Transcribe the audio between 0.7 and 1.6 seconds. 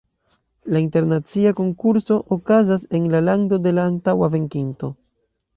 La internacia